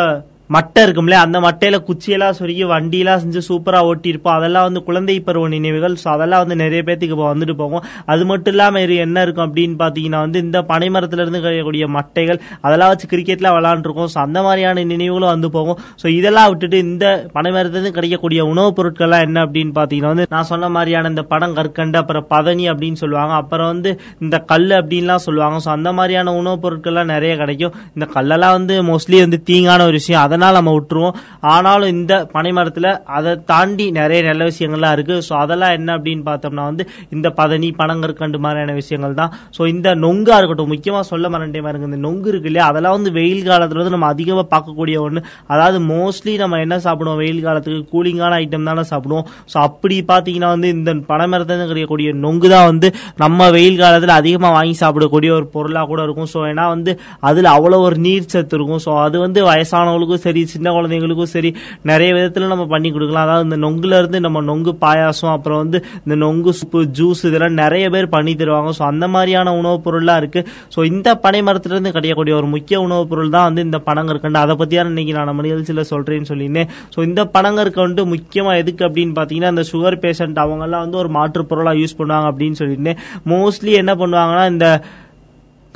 [0.50, 4.34] மட்டை இருக்கும்ல அந்த மட்டையில குச்சியெல்லாம் சொருகி வண்டியெல்லாம் செஞ்சு சூப்பரா ஓட்டியிருப்போம்.
[4.38, 5.94] அதெல்லாம் வந்து குழந்தை பருவ நினைவுகள்.
[6.02, 7.84] ஸோ அதெல்லாம் வந்து நிறைய பேத்துக்கு இப்போ வந்துட்டு போகும்.
[8.12, 12.90] அது மட்டும் இல்லாம இது என்ன இருக்கும் அப்படின்னு பாத்தீங்கன்னா வந்து இந்த பனைமரத்துல இருந்து கிடைக்கக்கூடிய மட்டைகள் அதெல்லாம்
[12.92, 15.78] வச்சு கிரிக்கெட்ல விளாண்டுருக்கோம் ஸோ அந்த மாதிரியான நினைவுகளும் வந்து போகும்.
[16.02, 21.12] ஸோ இதெல்லாம் விட்டுட்டு இந்த பனைமரத்துலேருந்து கிடைக்கக்கூடிய உணவுப் பொருட்கள்லாம் என்ன அப்படின்னு பாத்தீங்கன்னா வந்து நான் சொன்ன மாதிரியான
[21.14, 23.34] இந்த படம் கற்கண்டு அப்புறம் பதனி அப்படின்னு சொல்லுவாங்க.
[23.42, 23.92] அப்புறம் வந்து
[24.26, 25.58] இந்த கல் அப்படின்லாம் சொல்லுவாங்க.
[25.66, 27.74] ஸோ அந்த மாதிரியான உணவுப் பொருட்கள்லாம் நிறைய கிடைக்கும்.
[27.96, 30.22] இந்த கல்லெல்லாம் வந்து மோஸ்ட்லி வந்து தீங்கான ஒரு விஷயம்.
[30.24, 31.16] அதை அதனால் நம்ம விட்டுருவோம்.
[31.54, 36.64] ஆனாலும் இந்த பனை மரத்தில் அதை தாண்டி நிறைய நல்ல விஷயங்கள்லாம் இருக்குது ஸோ அதெல்லாம் என்ன அப்படின்னு பார்த்தோம்னா
[36.70, 39.32] வந்து இந்த பதனி பனங்கற்கண்டு மாதிரியான விஷயங்கள் தான்.
[39.56, 41.88] ஸோ இந்த நொங்கா இருக்கட்டும் முக்கியமாக சொல்ல மறண்டே பாருங்க.
[41.90, 42.66] இந்த நொங்கு இருக்கு இல்லையா?
[42.70, 45.20] அதெல்லாம் வந்து வெயில் காலத்தில் வந்து நம்ம அதிகமாக பார்க்கக்கூடிய ஒன்று
[45.54, 47.20] அதாவது மோஸ்ட்லி நம்ம என்ன சாப்பிடுவோம்?
[47.22, 49.26] வெயில் காலத்துக்கு கூலிங்கான ஐட்டம் தானே சாப்பிடுவோம்.
[49.52, 52.90] ஸோ அப்படி பார்த்தீங்கன்னா வந்து இந்த பனைமரத்தில் கிடைக்கக்கூடிய நொங்கு தான் வந்து
[53.24, 56.30] நம்ம வெயில் காலத்தில் அதிகமாக வாங்கி சாப்பிடக்கூடிய ஒரு பொருளாக கூட இருக்கும்.
[56.34, 56.94] ஸோ ஏன்னா வந்து
[57.30, 58.82] அதில் அவ்வளோ ஒரு நீர் சத்து இருக்கும்.
[58.86, 61.50] ஸோ அது வந்து வயசானவங்களுக்கும் சரி சின்ன குழந்தைங்களுக்கும் சரி
[61.90, 63.26] நிறைய விதத்தில் நம்ம பண்ணி கொடுக்கலாம்.
[63.26, 67.84] அதாவது இந்த நொங்குல இருந்து நம்ம நொங்கு பாயாசம் அப்புறம் வந்து இந்த நொங்கு சூப்பு ஜூஸ் இதெல்லாம் நிறைய
[67.94, 68.72] பேர் பண்ணி தருவாங்க.
[68.78, 70.42] ஸோ அந்த மாதிரியான உணவுப் பொருள்லாம் இருக்கு.
[70.74, 74.92] ஸோ இந்த பனை மரத்துலேருந்து கிடைக்கக்கூடிய ஒரு முக்கிய உணவுப் பொருள் தான் வந்து இந்த பனங்கற்கண்டு அதை பற்றியான
[74.94, 76.70] இன்னைக்கு நான் நம்ம நிகழ்ச்சியில் சொல்றேன்னு சொல்லியிருந்தேன்.
[76.94, 81.80] ஸோ இந்த பனங்கற்கண்டு முக்கியமாக எதுக்கு அப்படின்னு பார்த்தீங்கன்னா இந்த சுகர் பேஷண்ட் அவங்கெல்லாம் வந்து ஒரு மாற்றுப் பொருளாக
[81.82, 83.00] யூஸ் பண்ணுவாங்க அப்படின்னு சொல்லியிருந்தேன்.
[83.34, 84.66] மோஸ்ட்லி என்ன பண்ணுவாங்கன்னா இந்த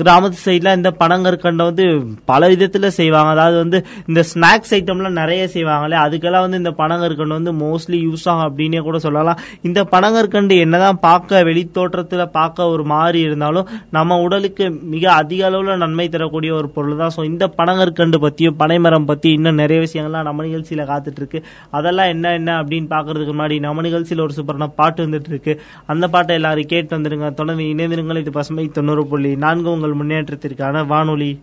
[0.01, 1.85] கிராமத்து சைட்ல இந்த பனங்கற்கண்டை வந்து
[2.31, 3.31] பல விதத்துல செய்வாங்க.
[3.35, 3.79] அதாவது வந்து
[4.11, 8.99] இந்த ஸ்நாக்ஸ் ஐட்டம்லாம் நிறைய செய்வாங்களே அதுக்கெல்லாம் வந்து இந்த பனங்கற்கண்டு வந்து மோஸ்ட்லி யூஸ் ஆகும் அப்படின்னே கூட
[9.07, 9.39] சொல்லலாம்.
[9.69, 16.07] இந்த பனங்கற்கண்டு என்னதான் பார்க்க வெளித்தோற்றத்துல பார்க்க ஒரு மாதிரி இருந்தாலும் நம்ம உடலுக்கு மிக அதிக அளவுல நன்மை
[16.15, 17.15] தரக்கூடிய ஒரு பொருள் தான்.
[17.17, 21.41] ஸோ இந்த பனங்கற்கண்டு பத்தியும் பனைமரம் பற்றி இன்னும் நிறைய விஷயங்கள்லாம் நம்ம நிகழ்ச்சியில காத்துட்டு இருக்கு
[21.81, 25.53] அதெல்லாம் என்ன என்ன அப்படின்னு பாக்குறதுக்கு முன்னாடி நம்ம நிகழ்ச்சியில ஒரு சூப்பரான பாட்டு வந்துட்டு இருக்கு
[25.95, 28.23] அந்த பாட்டை எல்லாரும் கேட்டு வந்துருங்க தொடர்ந்து இணைந்திருங்கள்.
[28.25, 31.41] இது பசுமை தொண்ணூறு புள்ளி நான்கு உங்கள் முன்னேற்றத்திற்கான வானொலி.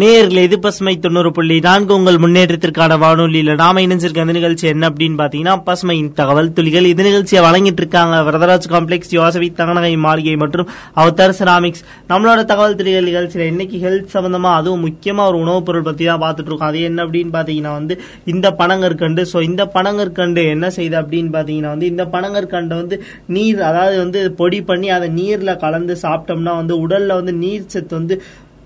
[0.00, 5.16] நேரில் இது பசுமை தொண்ணூறு புள்ளி நான்கு உங்கள் முன்னேற்றத்திற்கான வானொலியில நாம இணைஞ்சிருக்க அந்த நிகழ்ச்சி என்ன அப்படின்னு
[5.20, 6.86] பாத்தீங்கன்னா பசுமையின் தகவல் துளிகள்.
[6.90, 10.68] இது நிகழ்ச்சியை வழங்கிட்டு இருக்காங்க வரதராஜ் காம்ப்ளெக்ஸ் யோசவி தங்கநகை மாளிகை மற்றும்
[11.02, 16.04] அவதார் செராமிக்ஸ் நம்மளோட தகவல் துளிகள் நிகழ்ச்சியில இன்னைக்கு ஹெல்த் சம்பந்தமா அதுவும் முக்கியமா ஒரு உணவுப் பொருள் பத்தி
[16.10, 16.70] தான் பார்த்துட்டு இருக்கோம்.
[16.70, 17.96] அது என்ன அப்படின்னு பாத்தீங்கன்னா வந்து
[18.34, 19.24] இந்த பனங்கற்கண்டு.
[19.32, 22.98] சோ இந்த பனங்கற்கண்டு என்ன செய்யுது அப்படின்னு பாத்தீங்கன்னா வந்து இந்த பனங்கற்கண்டை வந்து
[23.36, 28.16] நீர் அதாவது வந்து பொடி பண்ணி அதை நீர்ல கலந்து சாப்பிட்டோம்னா வந்து உடல்ல வந்து நீர் சத்து வந்து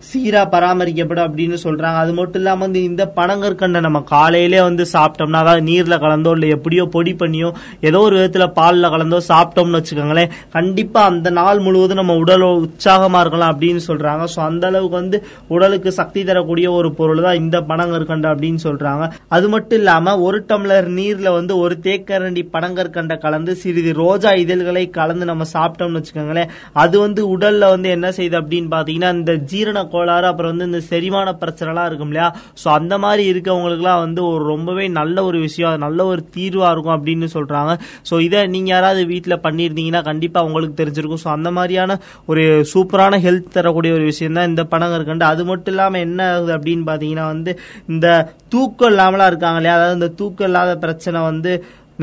[0.08, 1.98] சீரா பராமரிக்கப்படும் அப்படின்னு சொல்றாங்க.
[2.04, 6.84] அது மட்டும் இல்லாம வந்து இந்த பனங்கற்கண்டை நம்ம காலையிலே வந்து சாப்பிட்டோம்னா அதாவது நீர்ல கலந்தோ இல்ல எப்படியோ
[6.94, 7.50] பொடி பண்ணியோ
[7.88, 10.32] ஏதோ ஒரு விதத்துல பாலில் கலந்தோ சாப்பிட்டோம்னு வச்சுக்கோங்களேன்.
[10.56, 14.24] கண்டிப்பா அந்த நாள் முழுவதும் நம்ம உடல் உற்சாகமா இருக்கலாம் அப்படின்னு சொல்றாங்க.
[14.34, 15.20] சோ அந்த அளவுக்கு வந்து
[15.54, 19.04] உடலுக்கு சக்தி தரக்கூடிய ஒரு பொருள் தான் இந்த பனங்கற்கண்டு அப்படின்னு சொல்றாங்க.
[19.36, 25.30] அது மட்டும் இல்லாம ஒரு டம்ளர் நீர்ல வந்து ஒரு தேக்கரண்டி பனங்கற்கண்டை கலந்து சிறிது ரோஜா இதழ்களை கலந்து
[25.32, 26.50] நம்ம சாப்பிட்டோம்னு வச்சுக்கோங்களேன்.
[26.84, 31.34] அது வந்து உடல்ல வந்து என்ன செய்யுது அப்படின்னு பாத்தீங்கன்னா இந்த ஜீரண கோளாறு அப்புறம் வந்து இந்த செரிமான
[31.42, 32.28] பிரச்சனைலாம் இருக்கும் இல்லையா?
[32.62, 36.96] ஸோ அந்த மாதிரி இருக்கவங்களுக்குலாம் வந்து ஒரு ரொம்பவே நல்ல ஒரு விஷயம் அது நல்ல ஒரு தீர்வாக இருக்கும்
[36.96, 37.72] அப்படின்னு சொல்கிறாங்க
[38.10, 41.22] ஸோ இதை நீங்கள் யாராவது வீட்டில் பண்ணியிருந்தீங்கன்னா கண்டிப்பாக உங்களுக்கு தெரிஞ்சிருக்கும்.
[41.24, 41.98] ஸோ அந்த மாதிரியான
[42.32, 46.86] ஒரு சூப்பரான ஹெல்த் தரக்கூடிய ஒரு விஷயம் தான் இந்த பனங்கற்கண்டு அது மட்டும் இல்லாமல் என்ன ஆகுது அப்படின்னு
[46.90, 47.52] பார்த்தீங்கன்னா வந்து
[47.94, 48.06] இந்த
[48.54, 49.76] தூக்கம் இல்லாமலாம் இருக்காங்க இல்லையா?
[49.78, 51.52] அதாவது இந்த தூக்கம் இல்லாத பிரச்சனை வந்து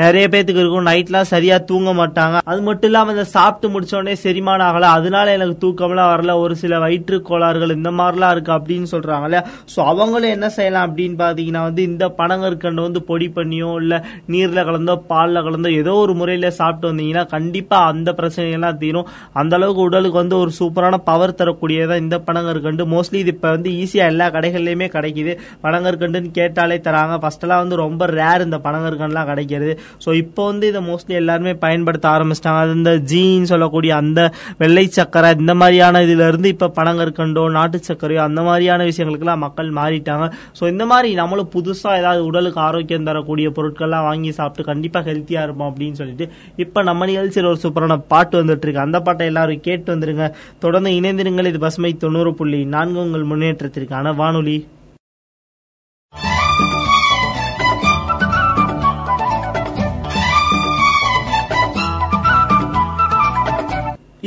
[0.02, 0.88] நிறைய பேத்துக்கு இருக்கும்.
[0.88, 2.38] நைட்லாம் சரியா தூங்க மாட்டாங்க.
[2.52, 4.90] அது மட்டும் இல்லாம இந்த சாப்பிட்டு முடிச்சோடனே செரிமானம் ஆகல.
[4.98, 6.32] அதனால எனக்கு தூக்கம்லாம் வரல.
[6.44, 9.40] ஒரு சில வயிற்று கோளாறுகள் இந்த மாதிரிலாம் இருக்கு அப்படின்னு சொல்றாங்கல்ல
[9.74, 13.96] ஸோ அவங்களும் என்ன செய்யலாம் அப்படின்னு பாத்தீங்கன்னா வந்து இந்த பனங்கற்கண்டு வந்து பொடி பண்ணியோ இல்ல
[14.34, 19.08] நீர்ல கலந்தோ பால்ல கலந்தோ ஏதோ ஒரு முறையில சாப்பிட்டு வந்தீங்கன்னா கண்டிப்பா அந்த பிரச்சனைகள்லாம் தீரும்.
[19.42, 22.86] அந்த அளவுக்கு உடலுக்கு வந்து ஒரு சூப்பரான பவர் தரக்கூடியதான் இந்த பனங்கற்கண்டு.
[22.96, 25.34] மோஸ்ட்லி இது இப்ப வந்து ஈஸியா எல்லா கடைகள்லயுமே கிடைக்குது.
[25.66, 27.18] பனங்கற்கண்டுன்னு கேட்டாலே தராங்க.
[27.24, 29.74] ஃபர்ஸ்ட் எல்லாம் வந்து ரொம்ப ரேர் இந்த பனங்கற்கண்டுலாம் கிடைக்கிறது.
[30.06, 32.62] ஸோ இப்போ வந்து இதை மோஸ்ட்லி எல்லாருமே பயன்படுத்த ஆரம்பிச்சிட்டாங்க.
[32.66, 34.20] அது இந்த ஜீன் சொல்லக்கூடிய அந்த
[34.62, 40.26] வெள்ளை சக்கரை இந்த மாதிரியான இதுல இருந்து பனங்கற்கண்டோ நாட்டு சர்க்கரையோ அந்த மாதிரியான விஷயங்களுக்கெல்லாம் மக்கள் மாறிட்டாங்க.
[40.60, 45.70] ஸோ இந்த மாதிரி நம்மளும் புதுசாக ஏதாவது உடலுக்கு ஆரோக்கியம் தரக்கூடிய பொருட்கள்லாம் வாங்கி சாப்பிட்டு கண்டிப்பாக ஹெல்த்தியாக இருப்போம்
[45.72, 46.28] அப்படின்னு சொல்லிட்டு
[46.66, 50.28] இப்போ நம்ம நிகழ்ச்சியில் ஒரு சூப்பரான பாட்டு வந்துட்டு இருக்கு அந்த பாட்டை எல்லாரும் கேட்டு வந்துருங்க.
[50.66, 51.52] தொடர்ந்து இணைந்திருங்கள்.
[51.52, 54.58] இது பசுமை தொண்ணூறு புள்ளி நான்கு உங்கள் முன்னேற்றத்திற்கான வானொலி.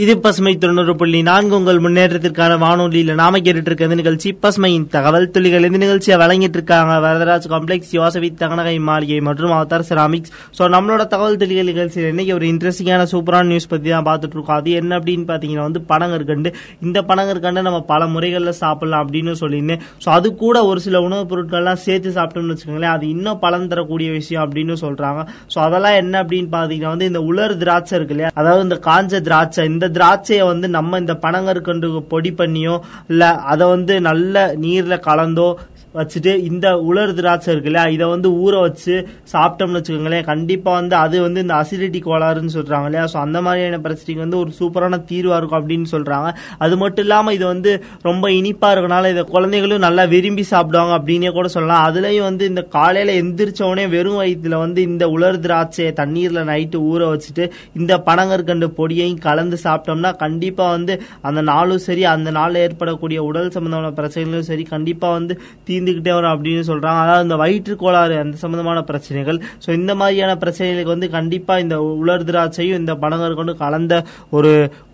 [0.03, 1.55] இது பசுமை தொண்ணூறு புள்ளி நான்கு.
[1.59, 5.65] உங்கள் முன்னேற்றத்திற்கான வானொலியில் நாம கேட்டுட்டு இருக்க இந்த நிகழ்ச்சி பசுமையின் தகவல் துளிகள்.
[5.69, 10.33] இந்த நிகழ்ச்சியை வழங்கிட்டு இருக்காங்க வரதராஜ் காம்ப்ளெக்ஸ் யோசவி தகனகை மாளிகை மற்றும் அவதார் செராமிக்ஸ்.
[10.59, 14.61] ஸோ நம்மளோட தகவல் துளிகள் நிகழ்ச்சியில் இன்னைக்கு ஒரு இன்ட்ரெஸ்டிங்கான சூப்பரான நியூஸ் பத்தி தான் பார்த்துட்டு இருக்கோம்.
[14.61, 16.53] அது என்ன அப்படின்னு பாத்தீங்கன்னா வந்து பனங்கற்கண்டு.
[16.87, 21.83] இந்த பனங்கற்கண்டு நம்ம பல முறைகளில் சாப்பிடலாம் அப்படின்னு சொல்லியிருந்தேன் ஸோ அது கூட ஒரு சில உணவுப் பொருட்கள்லாம்
[21.87, 25.21] சேர்த்து சாப்பிட்டோம்னு வச்சுக்கோங்களேன் அது இன்னும் பலன் தரக்கூடிய விஷயம் அப்படின்னு சொல்றாங்க.
[25.55, 28.33] ஸோ அதெல்லாம் என்ன அப்படின்னு பாத்தீங்கன்னா வந்து இந்த உலர் திராட்சை இருக்கு இல்லையா?
[28.41, 32.74] அதாவது இந்த காஞ்ச திராட்சை இந்த திராட்சையை வந்து நம்ம இந்த பனங்கற்கண்டு பொடி பண்ணியோ
[33.09, 35.48] இல்ல அதை வந்து நல்ல நீர்ல கலந்தோ
[35.94, 38.94] வச்சுட்டு இந்த உலர் திராட்சை இருக்குல்ல இதை வந்து ஊற வச்சு
[39.33, 43.05] சாப்பிட்டோம்னு வச்சுக்கோங்களேன் கண்டிப்பா வந்து அது வந்து இந்த அசிடிட்டி கோளாறுன்னு சொல்றாங்க இல்லையா?
[43.12, 46.29] ஸோ அந்த மாதிரியான பிரச்சனைக்கு வந்து ஒரு சூப்பரான தீர்வா இருக்கும் அப்படின்னு சொல்றாங்க.
[46.64, 47.72] அது மட்டும் இல்லாம இது வந்து
[48.09, 51.85] ரொம்ப இனிப்பா இருக்கனால இதை குழந்தைகளும் நல்லா விரும்பி சாப்பிடுவாங்க அப்படின்னே கூட சொல்லலாம்.
[51.88, 57.44] அதுலயும் வந்து இந்த காலையில எந்திரிச்சோடனே வெறும் வயிற்றுல வந்து இந்த உலர் திராட்சையை தண்ணீர்ல நைட்டு ஊற வச்சுட்டு
[57.81, 60.94] இந்த பனங்கற்கண்டு பொடியையும் கலந்து சாப்பிட்டோம்னா கண்டிப்பா வந்து
[61.29, 65.35] அந்த நாளும் சரி அந்த நாள்ல ஏற்படக்கூடிய உடல் சம்பந்தமான பிரச்சனைகளும் சரி கண்டிப்பா வந்து
[65.81, 67.01] தீர்ந்துகிட்டே வரும் அப்படின்னு சொல்றாங்க.
[67.05, 69.40] அதாவது இந்த வயிற்று கோளாறு அந்த சம்பந்தமான பிரச்சனைகள்.
[69.64, 73.95] ஸோ இந்த மாதிரியான பிரச்சனைகளுக்கு வந்து கண்டிப்பா இந்த உலர் திராட்சையும் இந்த பனங்கற்கண்டு கலந்த
[74.38, 74.51] ஒரு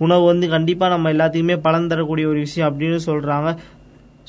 [0.07, 3.51] உணவு வந்து கண்டிப்பா நம்ம எல்லாத்தையுமே பலன் தரக்கூடிய ஒரு விஷயம் அப்படின்னு சொல்றாங்க.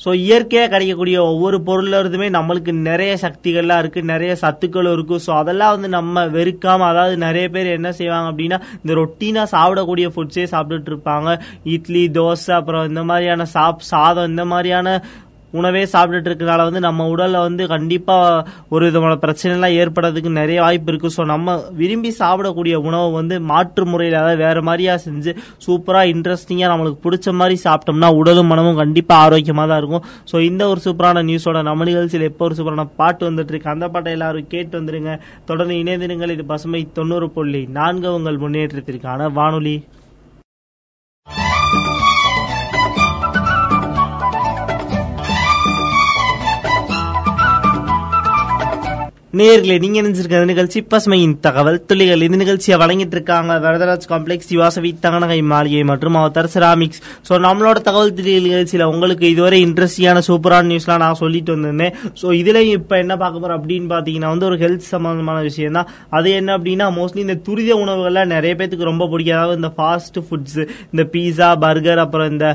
[0.00, 5.88] ஸோ இயற்கையாக கிடைக்கக்கூடிய ஒவ்வொரு பொருளிலிருந்துமே நம்மளுக்கு நிறைய சக்திகள்லாம் இருக்குது நிறைய சத்துக்களும் இருக்குது ஸோ அதெல்லாம் வந்து
[5.96, 11.32] நம்ம வெறுக்காமல் அதாவது நிறைய பேர் என்ன செய்வாங்க அப்படின்னா இந்த ரொட்டீனாக சாப்பிடக்கூடிய ஃபுட்ஸே சாப்பிட்டுட்டு இருப்பாங்க.
[11.76, 14.92] இட்லி தோசை அப்புறம் இந்த மாதிரியான சாப் சாதம் இந்த மாதிரியான
[15.52, 18.16] உணவே சாப்பிட்டுட்டு இருக்கனால வந்து நம்ம உடல்ல வந்து கண்டிப்பா
[18.74, 21.08] ஒரு விதமான பிரச்சனை எல்லாம் ஏற்படுறதுக்கு நிறைய வாய்ப்பு இருக்கு.
[21.16, 25.32] ஸோ நம்ம விரும்பி சாப்பிடக்கூடிய உணவை வந்து மாற்று முறையில் அதாவது வேற மாதிரியா செஞ்சு
[25.66, 30.06] சூப்பரா இன்ட்ரெஸ்டிங்கா நம்மளுக்கு பிடிச்ச மாதிரி சாப்பிட்டோம்னா உடலும் மனமும் கண்டிப்பா ஆரோக்கியமா தான் இருக்கும்.
[30.32, 33.74] ஸோ இந்த ஒரு சூப்பரான நியூஸோட நம்ம நிகழ்ச்சியில் எப்போ ஒரு சூப்பரான பாட்டு வந்துட்டு இருக்கு.
[33.74, 35.14] அந்த பாட்டை எல்லாரும் கேட்டு வந்துருங்க.
[35.50, 36.34] தொடர்ந்து இணைந்திருங்கள்.
[36.36, 39.76] இது பசுமை தொண்ணூறு புள்ளி நான்கு உங்கள் முன்னேற்றத்திற்கான வானொலி.
[49.32, 54.90] நேர்களே நீங்க நினைச்சிருக்க இந்த நிகழ்ச்சி பசுமையின் தகவல் துளிகள் இந்த நிகழ்ச்சியை வழங்கிட்டு இருக்காங்க வரதராஜ் காம்ப்ளெக்ஸ் யுவாசவி
[55.02, 61.02] தகனகை மாளிகை மற்றும் அவதார் செராமிக்ஸ் ஸோ நம்மளோட தகவல் துளிகள் நிகழ்ச்சியில உங்களுக்கு இதுவரை இன்ட்ரெஸ்டிங்கான சூப்பரான நியூஸ்லாம்
[61.04, 61.92] நான் சொல்லிட்டு வந்திருந்தேன்.
[62.20, 66.32] ஸோ இதுலயும் இப்ப என்ன பார்க்க போறோம் அப்படின்னு பாத்தீங்கன்னா வந்து ஒரு ஹெல்த் சம்பந்தமான விஷயம் தான் அது
[66.38, 69.36] என்ன அப்படின்னா மோஸ்ட்லி இந்த துரித உணவுகள்லாம் நிறைய பேத்துக்கு ரொம்ப பிடிக்கும்.
[69.40, 70.58] அதாவது இந்த ஃபாஸ்ட் ஃபுட்ஸ்
[70.92, 72.48] இந்த பீஸா பர்கர் அப்புறம் இந்த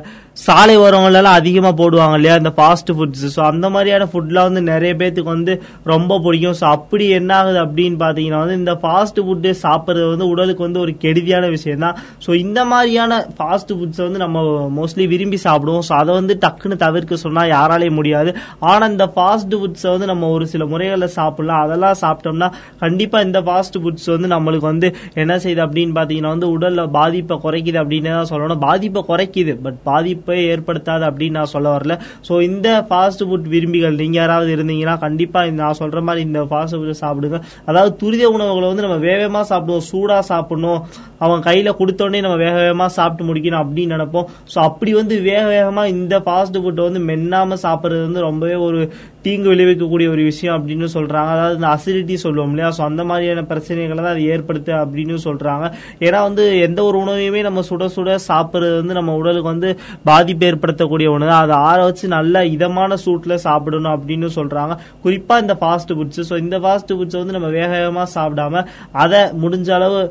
[0.45, 5.35] சாலை ஓரங்கள்லாம் அதிகமா போடுவாங்க இல்லையா இந்த ஃபாஸ்ட் ஃபுட்ஸ் ஸோ அந்த மாதிரியான ஃபுட்லாம் வந்து நிறைய பேத்துக்கு
[5.37, 5.55] வந்து
[5.95, 6.59] ரொம்ப பிடிக்கும்.
[6.63, 10.91] ஸோ அப்படி என்ன ஆகுது அப்படின்னு பார்த்தீங்கன்னா வந்து இந்த ஃபாஸ்ட் ஃபுட்டு சாப்பிட்றது வந்து உடலுக்கு வந்து ஒரு
[11.05, 11.95] கெடுதியான விஷயம் தான்
[12.25, 14.37] ஸோ இந்த மாதிரியான ஃபாஸ்ட் ஃபுட்ஸை வந்து நம்ம
[14.77, 15.83] மோஸ்ட்லி விரும்பி சாப்பிடுவோம்.
[15.87, 18.31] ஸோ அதை வந்து டக்குன்னு தவிர்க்க சொன்னால் யாராலையும் முடியாது.
[18.69, 21.63] ஆனால் இந்த ஃபாஸ்ட் ஃபுட்ஸை வந்து நம்ம ஒரு சில முறைகளில் சாப்பிடலாம்.
[21.65, 22.49] அதெல்லாம் சாப்பிட்டோம்னா
[22.83, 24.89] கண்டிப்பாக இந்த ஃபாஸ்ட் ஃபுட்ஸ் வந்து நம்மளுக்கு வந்து
[25.23, 28.63] என்ன செய்யுது அப்படின்னு பார்த்தீங்கன்னா வந்து உடலில் பாதிப்பை குறைக்குது அப்படின்னு தான் சொல்லணும்.
[28.67, 31.97] பாதிப்பை குறைக்குது பட் பாதிப்பை ஏற்படுத்தாது அப்படின்னு நான் சொல்ல வரல.
[32.29, 37.01] ஸோ இந்த ஃபாஸ்ட் ஃபுட் விரும்பிகள் நீங்கள் யாராவது இருந்தீங்கன்னா கண்டிப்பாக நான் சொல்கிற மாதிரி இந்த ஃபாஸ்ட் ஃபுட்
[37.03, 37.39] சாப்பிடுங்க.
[37.69, 40.81] அதாவது துரித உணவுகளை வந்து நம்ம வேகமா சாப்பிடுவோம் சூடா சாப்பிடணும்.
[41.25, 44.27] அவன் கையில கொடுத்தோடனே நம்ம வேக வேகமா சாப்பிட்டு முடிக்கணும் அப்படின்னு நினைப்போம்.
[44.53, 48.79] ஸோ அப்படி வந்து வேக வேகமா இந்த ஃபாஸ்ட் ஃபுட்டை வந்து மென்னாம சாப்பிடுறது வந்து ரொம்பவே ஒரு
[49.25, 51.31] தீங்கு விளைவிக்கக்கூடிய ஒரு விஷயம் அப்படின்னு சொல்றாங்க.
[51.35, 52.69] அதாவது இந்த அசிடிட்டி சொல்லுவோம் இல்லையா?
[52.77, 55.65] ஸோ அந்த மாதிரியான பிரச்சனைகளை தான் அது ஏற்படுத்து அப்படின்னு சொல்றாங்க.
[56.05, 59.71] ஏன்னா வந்து எந்த ஒரு உணவையுமே நம்ம சுட சுட சாப்பிட்றது வந்து நம்ம உடலுக்கு வந்து
[60.11, 61.43] பாதிப்பு ஏற்படுத்தக்கூடிய ஒன்று தான்.
[61.45, 64.75] அதை ஆற வச்சு நல்ல இதமான சூட்டில் சாப்பிடணும் அப்படின்னு சொல்றாங்க.
[65.05, 68.65] குறிப்பா இந்த ஃபாஸ்ட் ஃபுட்ஸ் ஸோ இந்த ஃபாஸ்ட் ஃபுட்ஸை வந்து நம்ம வேக வேகமாக சாப்பிடாம
[69.03, 70.03] அதை முடிஞ்ச அளவு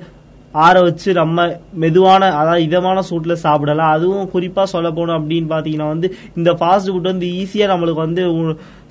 [0.64, 1.44] ஆற வச்சு நம்ம
[1.82, 3.92] மெதுவான அதாவது இதமான சூட்டில் சாப்பிடலாம்.
[3.96, 8.22] அதுவும் குறிப்பாக சொல்ல போனோம் அப்படின்னு பார்த்தீங்கன்னா வந்து இந்த ஃபாஸ்ட் ஃபுட் வந்து ஈஸியாக நம்மளுக்கு வந்து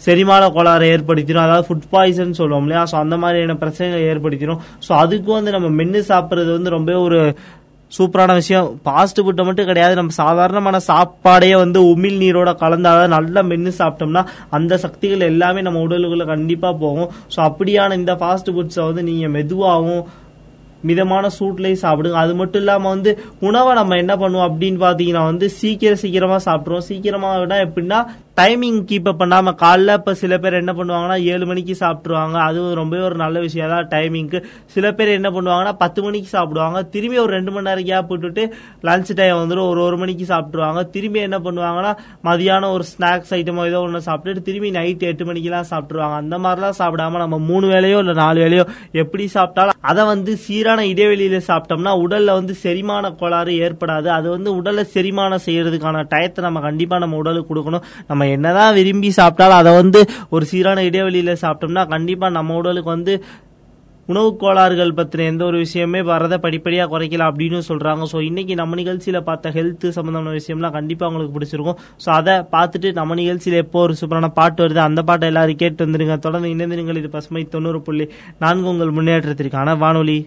[0.06, 2.84] செரிமான கோளாறை ஏற்படுத்திடும் அதாவது ஃபுட் பாய்சன் சொல்லுவோம் இல்லையா?
[2.92, 7.20] ஸோ அந்த மாதிரியான பிரச்சனைகளை ஏற்படுத்திடும் ஸோ அதுக்கு வந்து நம்ம மென்று சாப்பிட்றது வந்து ரொம்ப ஒரு
[7.92, 8.68] சூப்பரான விஷயம்.
[8.84, 9.94] ஃபாஸ்ட் ஃபுட்டை மட்டும் கிடையாது.
[10.00, 14.24] நம்ம சாதாரணமான சாப்பாடையே வந்து உமிழ் நீரோட கலந்து அதாவது நல்லா மென்று சாப்பிட்டோம்னா
[14.58, 17.10] அந்த சக்திகள் எல்லாமே நம்ம உடலுக்குள்ள கண்டிப்பாக போகும்.
[17.34, 20.04] ஸோ அப்படியான இந்த ஃபாஸ்ட் ஃபுட்ஸை வந்து நீங்கள் மெதுவாகவும்
[20.90, 22.22] மிதமான சூட்லேயும் சாப்பிடுங்க.
[22.24, 23.12] அது மட்டும் இல்லாமல் வந்து
[23.48, 28.00] உணவை நம்ம என்ன பண்ணுவோம் அப்படின்னு பார்த்தீங்கன்னா வந்து சீக்கிரம் சீக்கிரமாக சாப்பிட்ருவோம் சீக்கிரமாக விட எப்படின்னா
[28.42, 32.38] டைமிங் கீப் அப் பண்ணாம காலைல இப்ப சில பேர் என்ன பண்ணுவாங்கன்னா ஏழு மணிக்கு சாப்பிட்டுருவாங்க.
[32.50, 34.40] அது ரொம்பவே ஒரு நல்ல விஷயம் தான் டைமிங்க்கு
[34.76, 36.78] சில பேர் என்ன பண்ணுவாங்கன்னா பத்து மணிக்கு சாப்பிடுவாங்க.
[36.94, 38.44] திரும்பி ஒரு ரெண்டு மணி நேரம் கேப் விட்டுட்டு
[38.88, 40.82] லஞ்ச் டைம் வந்துடும் ஒரு ஒரு மணிக்கு சாப்பிட்டுருவாங்க.
[40.96, 41.92] திரும்பி என்ன பண்ணுவாங்கன்னா
[42.30, 46.18] மதியானம் ஒரு ஸ்நாக்ஸ் ஐட்டமோ ஏதோ ஒன்று சாப்பிட்டுட்டு திரும்பி நைட் எட்டு மணிக்கெல்லாம் சாப்பிட்டுருவாங்க.
[46.24, 48.66] அந்த மாதிரிலாம் சாப்பிடாம நம்ம மூணு வேலையோ இல்லை நாலு வேலையோ
[49.04, 54.10] எப்படி சாப்பிட்டாலும் அதை வந்து சீரான இடைவெளியில் சாப்பிட்டோம்னா உடலில் வந்து செரிமான கோளாறு ஏற்படாது.
[54.18, 57.86] அது வந்து உடலை செரிமானம் செய்யறதுக்கான டயத்தை நம்ம கண்டிப்பாக நம்ம உடலுக்கு கொடுக்கணும்.
[58.08, 60.02] நம்ம என்னதான் விரும்பி சாப்பிட்டாலும் அதை வந்து
[60.36, 63.16] ஒரு சீரான இடைவெளியில சாப்பிட்டோம்னா கண்டிப்பா நம்ம உடலுக்கு வந்து
[64.10, 69.20] உணவு கோளாறுகள் பற்றின எந்த ஒரு விஷயமே வரதை படிப்படியாக குறைக்கலாம் அப்படின்னு சொல்கிறாங்க ஸோ இன்றைக்கி நம்ம நிகழ்ச்சியில்
[69.28, 71.80] பார்த்த ஹெல்த் சம்மந்தமான விஷயம்லாம் கண்டிப்பாக உங்களுக்கு பிடிச்சிருக்கும்.
[72.06, 76.18] ஸோ அதை பார்த்துட்டு நம்ம நிகழ்ச்சியில் எப்போ ஒரு சூப்பரான பாட்டு வருது அந்த பாட்டை எல்லாரும் கேட்டு வந்துருங்க.
[76.28, 77.02] தொடர்ந்து இணைந்திருங்கள்.
[77.04, 78.08] இது பசுமை தொண்ணூறு புள்ளி
[78.46, 80.20] நான்கு உங்கள் முன்னேற்றத்திற்கான வானொலி.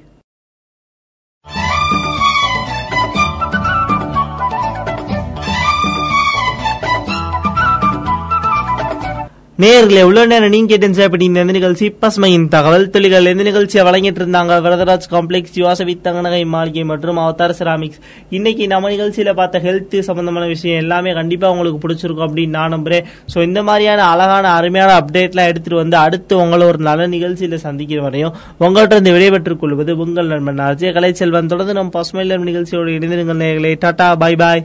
[9.62, 14.54] நேர்களை எவ்வளவு நேரம் நீங்க கேட்டு என்ஜாய் பண்ணியிருந்த நிகழ்ச்சி பசுமையின் தகவல் துளிகள் எந்த நிகழ்ச்சியை வழங்கிட்டு இருந்தாங்க
[14.64, 18.00] வரதராஜ் காம்ப்ளெக்ஸ் யுவாசவி தங்கநகை மாளிகை மற்றும் அவதார் செராமிக்ஸ்
[18.36, 23.06] இன்னைக்கு நம்ம நிகழ்ச்சியில பார்த்த ஹெல்த் சம்பந்தமான விஷயம் எல்லாமே கண்டிப்பா உங்களுக்கு பிடிச்சிருக்கும் அப்படின்னு நான் நம்புறேன்.
[23.34, 28.36] சோ இந்த மாதிரியான அழகான அருமையான அப்டேட்லாம் எடுத்துட்டு வந்து அடுத்து உங்களை ஒரு நல்ல நிகழ்ச்சியில சந்திக்கிற வரையும்
[28.66, 33.76] உங்கள்கிட்ட இருந்து விடைபெற்றுக் கொள்வது உங்கள் நண்பன் அஜய் கலைச்செல்வன் தொடர்ந்து நம்ம பசுமை நிகழ்ச்சியோட இணைந்திருங்கள் நேயர்களே.
[33.84, 34.64] டாடா பாய் பாய்